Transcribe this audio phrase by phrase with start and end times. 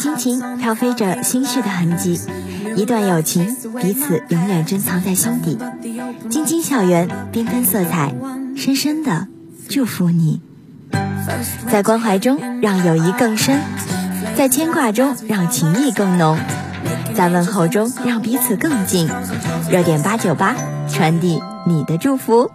[0.00, 2.18] 心情飘飞着心绪的痕迹，
[2.74, 5.58] 一段友情，彼此永远珍藏在心底。
[6.30, 8.14] 晶晶校园，缤纷色彩，
[8.56, 9.26] 深深的
[9.68, 10.40] 祝福你。
[11.70, 13.58] 在关怀中，让友谊更深；
[14.34, 16.34] 在牵挂中，让情谊更浓；
[17.14, 19.06] 在问候中，让彼此更近。
[19.70, 20.56] 热点八九八，
[20.88, 22.50] 传递你的祝福。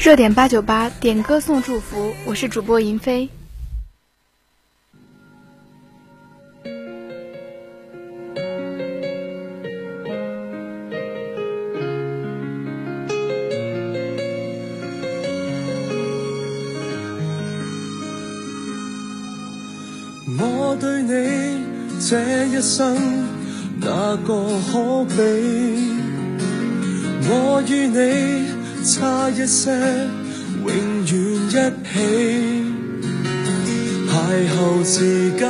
[0.00, 3.28] 热点八九八点歌送祝福，我是主播银飞。
[20.38, 21.62] 我对你
[22.08, 22.96] 这一生，
[23.78, 25.59] 哪个可比？
[28.92, 29.70] 差一些，
[30.66, 31.52] 永远一
[31.86, 31.94] 起。
[34.08, 34.10] 邂
[34.50, 35.46] 逅时间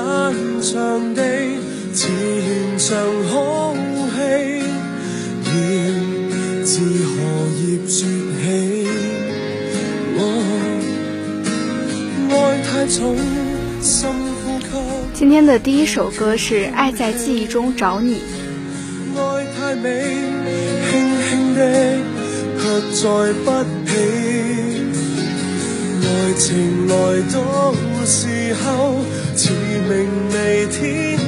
[0.60, 1.22] 长地，
[1.94, 2.98] 似连场
[3.30, 3.74] 好
[4.14, 4.60] 戏。
[5.46, 5.52] 要
[6.66, 7.10] 自荷
[7.56, 8.04] 叶说起？
[12.28, 13.16] 爱太重，
[13.80, 14.12] 深
[14.44, 14.66] 呼吸。
[15.14, 18.16] 今天的第一首歌是《爱在记忆中找你》。
[19.18, 20.04] 爱太美，
[20.90, 20.92] 轻
[21.26, 21.89] 轻地。
[22.92, 23.06] 再
[23.44, 23.46] 不
[23.86, 23.92] 起，
[26.02, 26.48] 爱情
[26.88, 26.94] 来
[27.32, 27.36] 到
[28.04, 28.18] 时
[28.54, 28.98] 候，
[29.36, 29.42] 似
[29.88, 29.90] 明
[30.32, 30.78] 媚天
[31.16, 31.22] 气。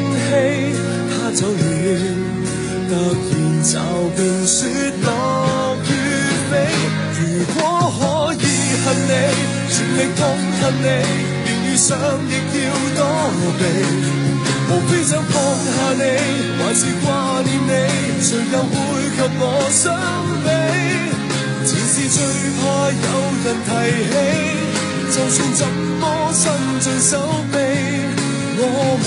[1.09, 1.57] 他走远，
[2.89, 2.93] 突
[3.31, 3.71] 然骤
[4.17, 4.59] 变雪
[5.05, 5.07] 落
[5.87, 5.91] 雨
[6.51, 6.53] 飞。
[7.17, 7.21] 如
[7.55, 7.57] 果
[7.97, 8.01] 可
[8.35, 8.45] 以
[8.85, 9.11] 恨你，
[9.71, 10.21] 全力痛
[10.61, 10.85] 恨你，
[11.47, 11.89] 连遇上
[12.29, 13.01] 亦要躲
[13.59, 13.63] 避。
[14.69, 16.03] 无非想放下你，
[16.59, 17.07] 还是挂
[17.43, 17.71] 念你，
[18.21, 18.71] 谁又会
[19.17, 19.81] 及我相
[20.45, 20.51] 比？
[21.95, 23.07] 是最怕有
[23.45, 23.71] 人提
[24.09, 24.15] 起，
[25.15, 25.69] 就算怎
[26.01, 26.03] 么
[26.33, 26.43] 伸
[26.81, 27.21] 尽手
[27.53, 27.59] 臂，
[28.57, 28.65] 我
[28.97, 29.07] 们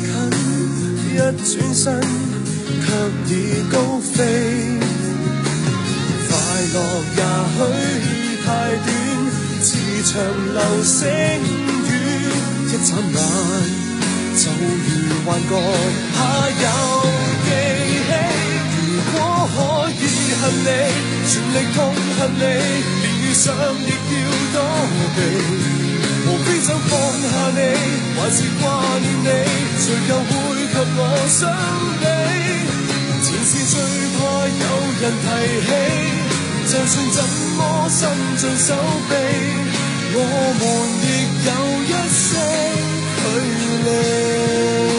[0.00, 0.08] 近，
[1.14, 1.84] 一转身
[2.82, 2.86] 却
[3.28, 3.32] 已
[3.70, 4.16] 高飞，
[6.28, 6.30] 快
[6.74, 6.76] 乐
[7.16, 7.20] 也
[8.02, 8.06] 许
[8.44, 8.48] 太
[8.84, 8.88] 短，
[9.62, 9.68] 似
[10.04, 10.10] 场
[10.54, 10.98] 流星
[11.86, 11.90] 雨，
[12.66, 13.18] 一眨眼
[14.36, 14.42] 就
[14.86, 14.88] 如
[15.24, 15.52] 幻觉，
[16.16, 16.18] 怕
[16.48, 16.64] 有
[17.44, 17.48] 记
[18.06, 18.10] 起。
[18.86, 19.14] 如果
[19.54, 19.56] 可
[19.90, 19.92] 以
[20.40, 20.68] 恨你，
[21.28, 21.78] 全力痛
[22.18, 22.40] 恨你，
[23.02, 24.56] 连遇上亦要躲
[25.16, 25.18] 避。
[26.70, 27.58] 想放下你，
[28.14, 28.64] 还是挂
[29.00, 29.28] 念你，
[29.76, 30.30] 谁又会？
[30.70, 31.40] 及我相
[31.98, 32.04] 比，
[33.26, 33.74] 前事最
[34.16, 34.64] 怕有
[35.00, 35.26] 人提
[35.66, 35.68] 起，
[36.70, 37.18] 就算怎
[37.58, 37.60] 么
[37.90, 37.98] 伸
[38.36, 38.68] 尽手
[39.08, 39.12] 臂，
[40.14, 40.16] 我
[40.60, 40.62] 们
[41.02, 41.06] 亦
[41.44, 41.50] 有
[41.82, 42.22] 一些
[43.16, 43.22] 距
[43.84, 44.89] 离。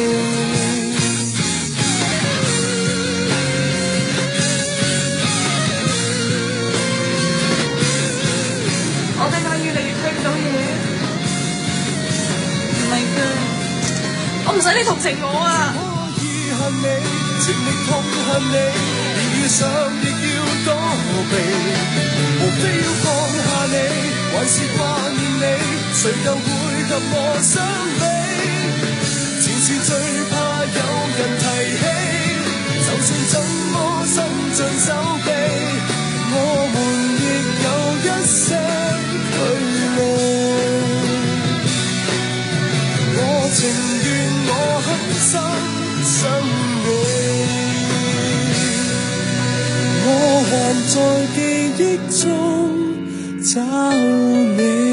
[14.62, 15.74] 唔使你同情我啊！
[15.74, 16.86] 可以恨你，
[17.42, 17.98] 全力痛
[18.30, 20.70] 恨你，连遇上亦要躲
[21.34, 21.34] 避。
[22.38, 23.10] 无非要放
[23.42, 23.76] 下你，
[24.30, 24.80] 还是挂
[25.18, 25.46] 念你，
[25.98, 26.46] 谁又会
[26.86, 27.58] 及我相
[27.98, 28.06] 比？
[29.42, 29.90] 前事最
[45.32, 45.40] 心
[46.84, 46.88] 你，
[50.06, 50.08] 我
[50.50, 50.52] 还
[50.92, 50.96] 在
[51.36, 51.40] 记
[51.78, 51.82] 忆
[52.22, 52.24] 中
[53.42, 53.50] 找
[54.58, 54.91] 你。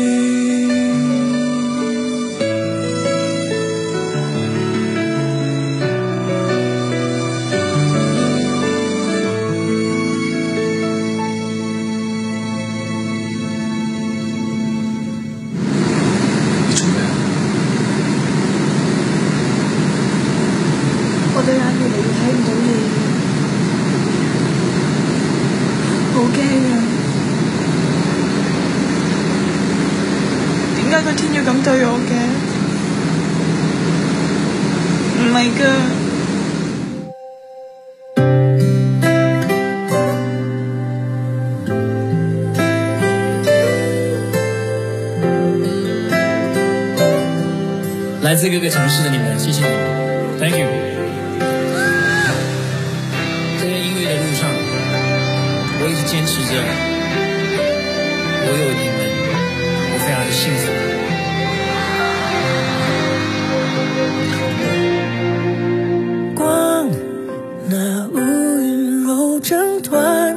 [48.20, 50.77] 来自各个城市的你们，谢谢你们，Thank you。
[69.48, 70.36] 成团，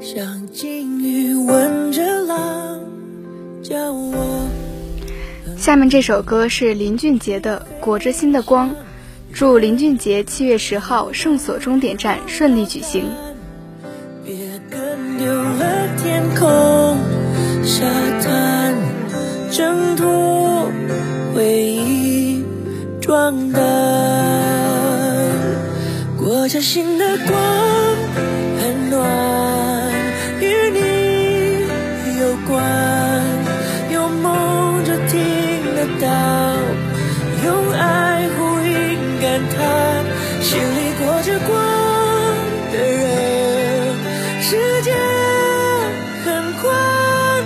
[0.00, 2.78] 像金鱼吻着浪，
[3.64, 4.14] 叫我。
[5.56, 8.70] 下面这首歌是林俊杰的《裹着心的光》，
[9.32, 13.06] 祝林俊杰七月十号圣所终点站顺利举行。
[14.24, 14.36] 别
[14.70, 16.96] 跟丢了天空，
[17.64, 17.84] 沙
[18.22, 18.72] 滩
[19.50, 20.70] 挣脱
[21.34, 22.44] 回忆
[23.00, 24.37] 装单，
[26.48, 27.36] 裹着心的光
[28.58, 29.92] 很暖，
[30.40, 30.80] 与你
[32.18, 32.64] 有关，
[33.92, 35.20] 有梦就听
[35.76, 35.84] 得。
[36.00, 36.08] 到
[37.44, 40.06] 用爱呼应感叹，
[40.40, 41.52] 心里裹着光
[42.72, 43.94] 的人，
[44.40, 44.90] 世界
[46.24, 47.44] 很宽，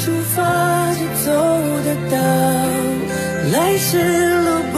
[0.00, 1.30] 出发就走
[1.84, 2.18] 得到，
[3.52, 3.94] 来时
[4.40, 4.76] 路不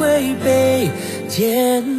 [0.00, 0.90] 会被
[1.28, 1.93] 剪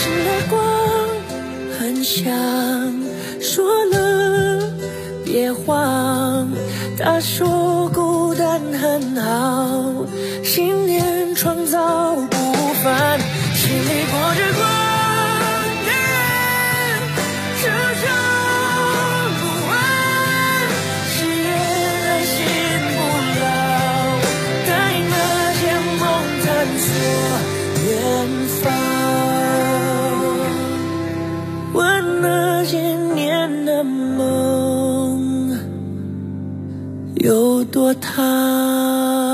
[0.00, 0.58] 裹着心的光
[1.78, 2.32] 很想，
[3.40, 4.72] 说了
[5.24, 6.48] 别慌。
[6.98, 10.06] 他说孤单很好，
[10.44, 12.36] 信念创造不
[12.82, 13.18] 凡，
[33.84, 35.56] 梦
[37.16, 39.29] 有多烫。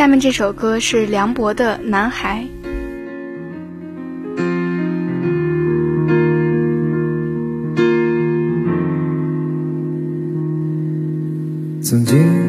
[0.00, 2.42] 下面这首歌是梁博的《男孩》。
[11.82, 12.39] 曾经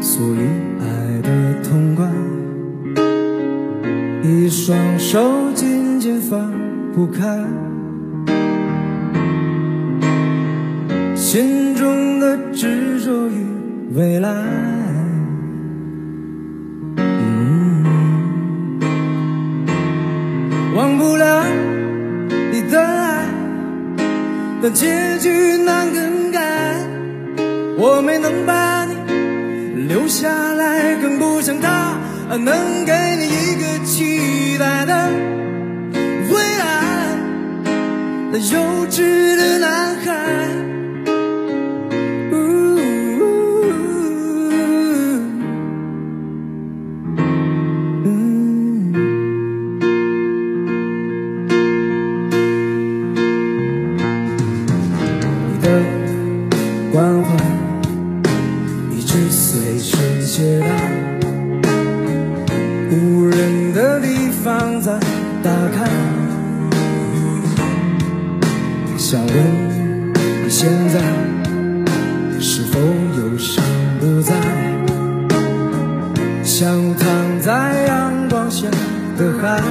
[0.00, 0.40] 所以
[0.80, 1.28] 爱的
[1.62, 2.06] 痛快，
[4.22, 6.52] 一双手紧紧放
[6.94, 7.44] 不开，
[11.14, 13.46] 心中的执着与
[13.94, 14.28] 未来。
[20.74, 21.44] 忘不了
[22.52, 23.26] 你的爱，
[24.62, 26.38] 但结局难更改。
[27.76, 28.77] 我没能把
[30.08, 31.98] 下来，更不像他
[32.36, 33.47] 能给你一
[69.10, 69.34] 想问
[70.44, 71.00] 你现在
[72.38, 73.64] 是否忧伤
[73.98, 74.34] 不再？
[76.44, 78.68] 像躺在阳光下
[79.16, 79.62] 的海，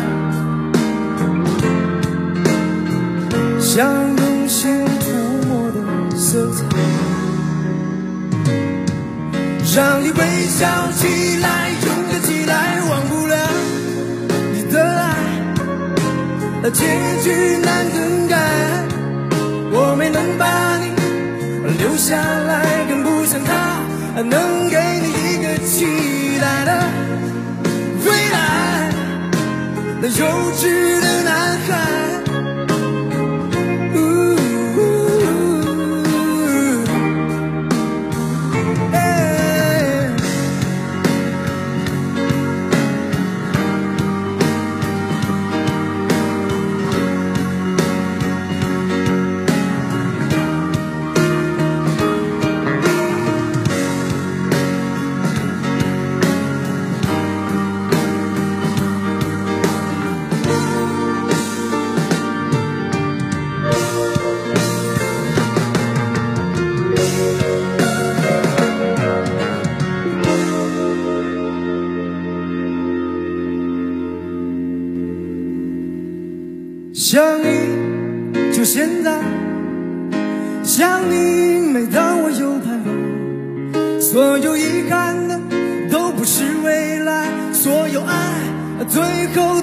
[3.60, 6.66] 像用心涂抹的色彩，
[9.76, 13.36] 让你微笑起来，勇敢起来，忘不了
[14.56, 16.84] 你的爱，结
[17.22, 18.77] 局难更改。
[20.10, 20.92] 能把你
[21.78, 23.84] 留下来，更不像他
[24.24, 26.88] 能给你一个期待的
[28.06, 28.92] 未来。
[30.02, 32.07] 那幼稚的男孩。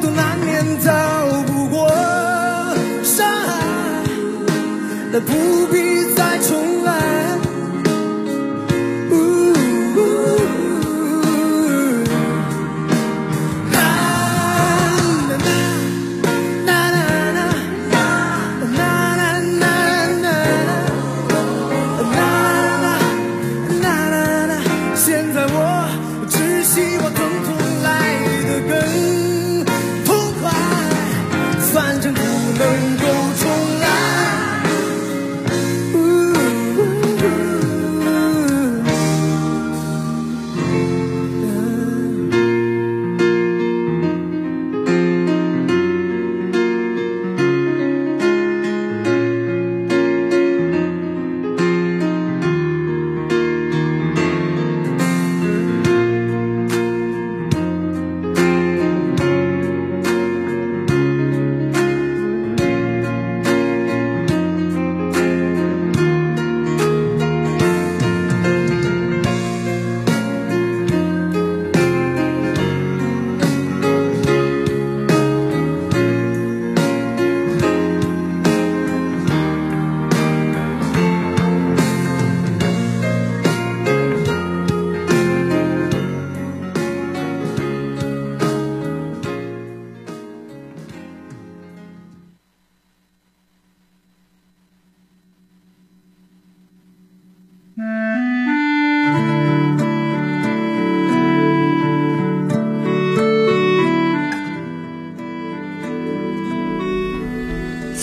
[0.05, 1.89] 都难免逃不过
[3.03, 4.05] 伤害。
[5.11, 6.84] 但不必再重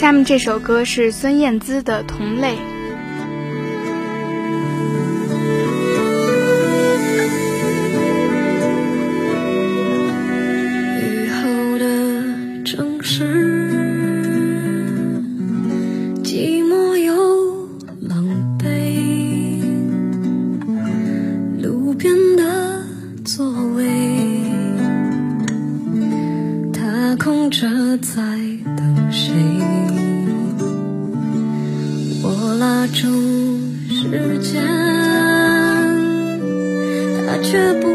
[0.02, 2.56] 下面这首歌是孙燕姿的同类。
[11.04, 13.70] 雨后的城市
[16.24, 19.62] 寂寞又狼狈
[21.62, 22.84] 路边的
[23.24, 23.86] 座位
[27.20, 28.24] 空着在
[28.76, 29.81] 等谁？
[32.62, 33.08] 拉住
[33.90, 34.62] 时间
[37.26, 37.88] 他却不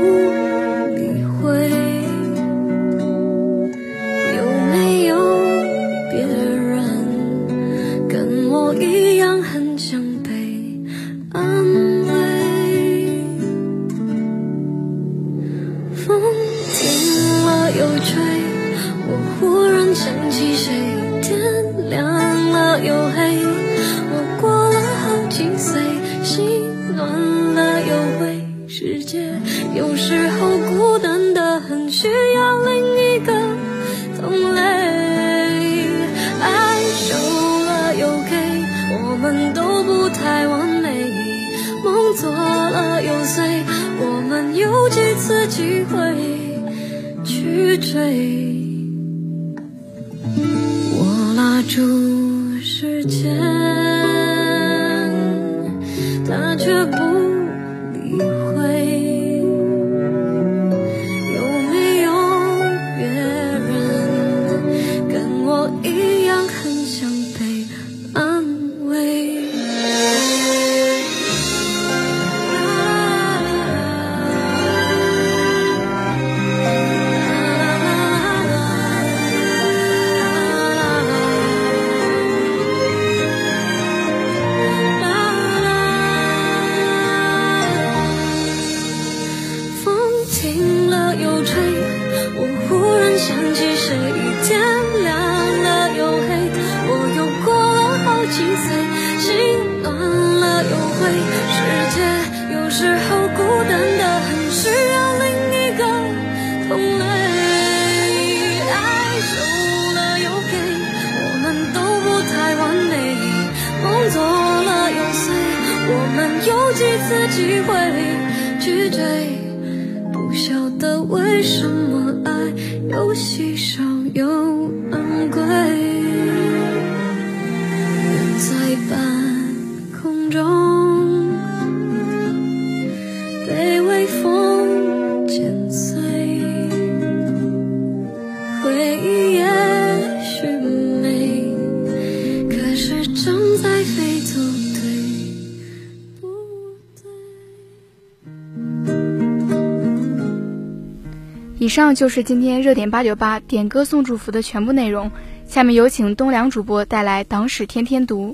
[151.76, 155.10] 以上就是今天热点八九八点歌送祝福的全部内容，
[155.46, 158.30] 下面有请东梁主播带来《党史天天读》。